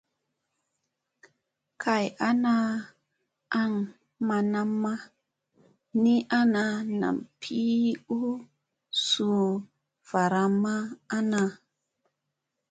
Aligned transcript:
Kay 1.81 2.05
ana 2.29 2.55
an 3.61 3.73
manam 4.27 4.71
ni 6.03 6.15
ana 6.39 6.63
nam 6.99 7.17
ɓii 7.41 7.83
u 8.17 8.19
suu 9.05 9.45
varamma 10.09 10.73
ana. 11.17 11.41